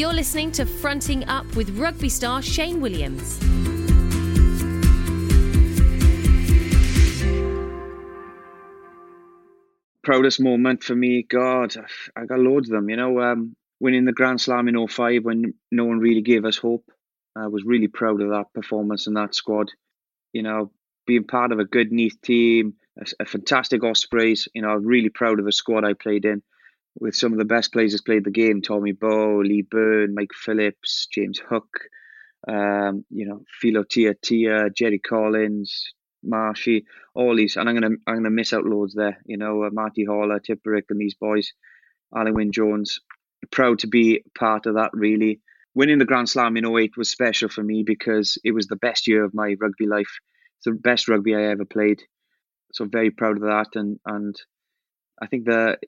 [0.00, 3.38] You're listening to Fronting Up with rugby star Shane Williams.
[10.02, 11.76] proudest moment for me, God,
[12.16, 12.88] I got loads of them.
[12.88, 16.56] You know, um, winning the Grand Slam in 05 when no one really gave us
[16.56, 16.90] hope.
[17.36, 19.70] I was really proud of that performance and that squad.
[20.32, 20.72] You know,
[21.06, 24.48] being part of a good Neath team, a, a fantastic Ospreys.
[24.54, 26.42] You know, I'm really proud of the squad I played in
[26.98, 30.32] with some of the best players that played the game Tommy Bowe, Lee Byrne, Mike
[30.34, 31.68] Phillips, James Hook,
[32.48, 38.30] um, you know, Filo Tiatia, Jerry Collins, Marshy, all these, and I'm gonna I'm gonna
[38.30, 39.18] miss out loads there.
[39.24, 41.52] You know, uh, Marty Holah, Tipuric, and these boys,
[42.14, 43.00] Alun Wyn Jones.
[43.50, 44.90] Proud to be part of that.
[44.92, 45.40] Really,
[45.74, 49.06] winning the Grand Slam in 08 was special for me because it was the best
[49.06, 50.18] year of my rugby life.
[50.58, 52.02] It's the best rugby I ever played.
[52.72, 54.36] So very proud of that, and and
[55.20, 55.78] I think the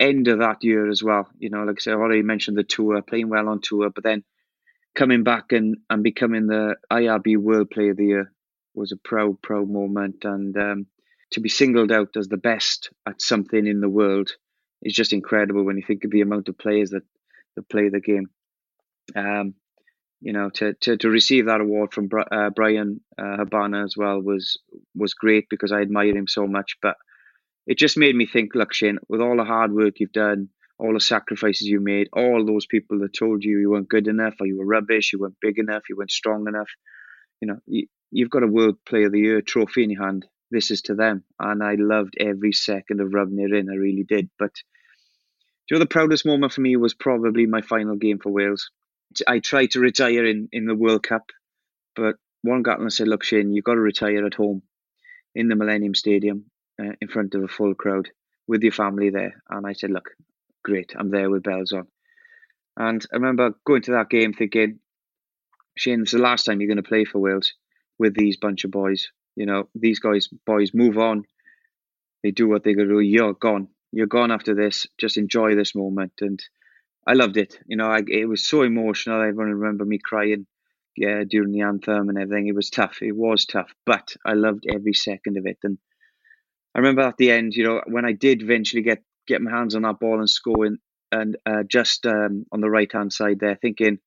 [0.00, 1.28] end of that year as well.
[1.38, 4.04] You know, like I said, I already mentioned the tour, playing well on tour, but
[4.04, 4.24] then
[4.94, 8.32] coming back and, and becoming the IRB World Player of the Year
[8.74, 10.24] was a proud, proud moment.
[10.24, 10.86] And um,
[11.32, 14.30] to be singled out as the best at something in the world
[14.82, 17.02] is just incredible when you think of the amount of players that,
[17.56, 18.28] that play the game.
[19.14, 19.54] Um,
[20.20, 24.20] you know, to, to, to receive that award from uh, Bryan uh, Habana as well
[24.22, 24.58] was
[24.94, 26.78] was great because I admire him so much.
[26.80, 26.96] But
[27.66, 30.48] it just made me think, look, Shane, with all the hard work you've done,
[30.78, 34.34] all the sacrifices you made, all those people that told you you weren't good enough
[34.40, 36.68] or you were rubbish, you weren't big enough, you weren't strong enough,
[37.40, 40.26] you know, you, you've got a World Player of the Year trophy in your hand.
[40.50, 41.24] This is to them.
[41.38, 43.70] And I loved every second of rubbing it in.
[43.70, 44.28] I really did.
[44.38, 44.52] But
[45.70, 48.70] you know, the proudest moment for me was probably my final game for Wales.
[49.26, 51.30] I tried to retire in, in the World Cup,
[51.96, 54.62] but Warren Gatland said, look, Shane, you've got to retire at home
[55.34, 56.46] in the Millennium Stadium
[56.80, 58.08] uh, in front of a full crowd
[58.46, 59.42] with your family there.
[59.48, 60.10] And I said, look,
[60.62, 61.86] great, I'm there with bells on.
[62.76, 64.80] And I remember going to that game thinking,
[65.76, 67.54] Shane, it's the last time you're going to play for Wales
[67.98, 69.08] with these bunch of boys.
[69.36, 71.24] You know, these guys, boys, move on.
[72.22, 73.00] They do what they got to do.
[73.00, 73.68] You're gone.
[73.92, 74.86] You're gone after this.
[74.98, 76.12] Just enjoy this moment.
[76.20, 76.42] And
[77.06, 77.58] I loved it.
[77.66, 79.20] You know, I, it was so emotional.
[79.20, 80.46] Everyone remember me crying
[80.96, 82.46] yeah, during the anthem and everything.
[82.46, 83.02] It was tough.
[83.02, 85.58] It was tough, but I loved every second of it.
[85.62, 85.78] And
[86.74, 89.74] I remember at the end, you know, when I did eventually get get my hands
[89.74, 90.78] on that ball and score, and,
[91.12, 93.98] and uh, just um, on the right hand side there, thinking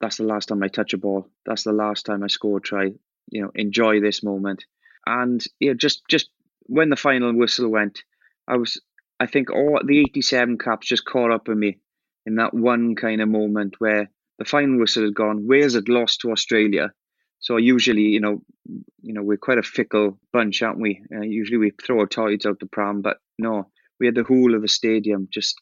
[0.00, 1.28] that's the last time I touch a ball.
[1.46, 2.90] That's the last time I score a try.
[3.30, 4.64] You know, enjoy this moment.
[5.06, 6.28] And you know, just just
[6.66, 8.02] when the final whistle went,
[8.48, 8.80] I was
[9.20, 11.78] I think all the eighty seven caps just caught up with me
[12.26, 15.46] in that one kind of moment where the final whistle had gone.
[15.46, 16.92] Wales had lost to Australia.
[17.42, 18.42] So usually, you know,
[19.02, 21.02] you know, we're quite a fickle bunch, aren't we?
[21.14, 23.68] Uh, usually we throw our toys out the pram, but no,
[24.00, 25.60] we had the whole of the stadium just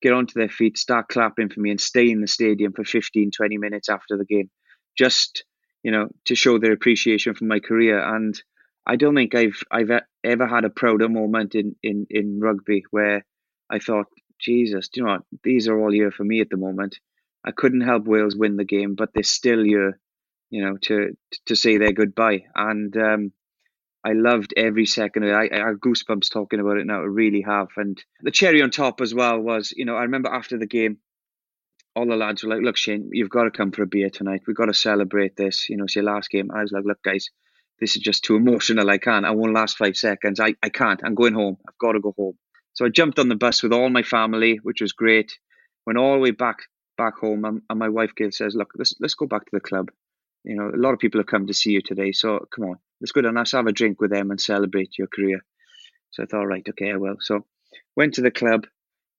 [0.00, 3.32] get onto their feet, start clapping for me, and stay in the stadium for 15,
[3.36, 4.48] 20 minutes after the game,
[4.96, 5.44] just
[5.82, 7.98] you know, to show their appreciation for my career.
[7.98, 8.40] And
[8.86, 9.90] I don't think I've I've
[10.24, 13.24] ever had a prouder moment in in in rugby where
[13.70, 14.06] I thought,
[14.40, 15.22] Jesus, do you know what?
[15.42, 16.98] These are all here for me at the moment.
[17.44, 19.98] I couldn't help Wales win the game, but they're still here,
[20.50, 21.16] you know, to
[21.46, 22.44] to say their goodbye.
[22.54, 23.32] And um,
[24.04, 25.34] I loved every second of it.
[25.34, 27.00] I, I have goosebumps talking about it now.
[27.00, 27.68] I really have.
[27.76, 30.98] And the cherry on top as well was, you know, I remember after the game,
[31.94, 34.42] all the lads were like, "Look, Shane, you've got to come for a beer tonight.
[34.46, 35.68] We've got to celebrate this.
[35.68, 37.28] You know, it's your last game." I was like, "Look, guys,
[37.80, 38.88] this is just too emotional.
[38.88, 39.26] I can't.
[39.26, 40.38] I won't last five seconds.
[40.38, 41.00] I, I can't.
[41.04, 41.56] I'm going home.
[41.68, 42.38] I've got to go home."
[42.74, 45.36] So I jumped on the bus with all my family, which was great.
[45.86, 46.58] Went all the way back
[46.96, 49.60] back home, and, and my wife Gail says, "Look, let's let's go back to the
[49.60, 49.90] club.
[50.44, 52.78] You know, a lot of people have come to see you today, so come on,
[53.00, 55.40] let's go down, let's have a drink with them and celebrate your career.
[56.10, 57.16] So I thought, right, okay, I will.
[57.20, 57.44] So
[57.96, 58.66] went to the club,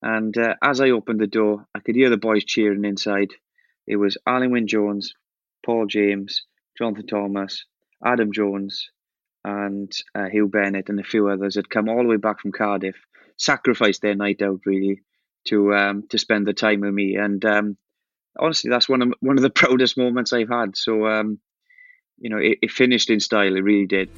[0.02, 3.32] and uh, as I opened the door, I could hear the boys cheering inside.
[3.86, 5.14] It was Alun Wyn Jones,
[5.64, 6.44] Paul James,
[6.78, 7.64] Jonathan Thomas,
[8.04, 8.90] Adam Jones,
[9.44, 12.52] and uh, Huw Bennett, and a few others had come all the way back from
[12.52, 12.96] Cardiff,
[13.36, 15.02] sacrificed their night out really
[15.48, 17.16] to um, to spend the time with me.
[17.16, 17.76] And um,
[18.38, 20.76] honestly, that's one of one of the proudest moments I've had.
[20.76, 21.38] So um,
[22.18, 23.56] you know, it, it finished in style.
[23.56, 24.10] It really did.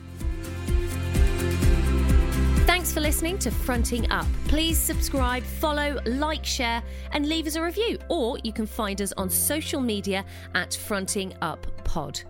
[2.67, 4.27] Thanks for listening to Fronting Up.
[4.49, 6.83] Please subscribe, follow, like, share,
[7.13, 7.99] and leave us a review.
[8.09, 10.25] Or you can find us on social media
[10.55, 12.21] at Fronting Up Pod.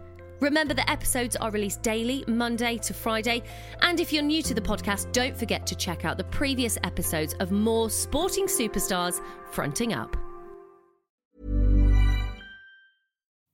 [0.40, 3.43] Remember that episodes are released daily, Monday to Friday.
[3.81, 7.34] And if you're new to the podcast, don't forget to check out the previous episodes
[7.40, 9.20] of more sporting superstars
[9.52, 10.17] fronting up.